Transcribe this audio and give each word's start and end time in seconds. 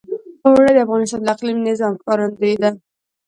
اوړي 0.45 0.71
د 0.75 0.79
افغانستان 0.85 1.21
د 1.23 1.27
اقلیمي 1.33 1.63
نظام 1.69 1.93
ښکارندوی 1.99 2.53
ده. 2.61 2.69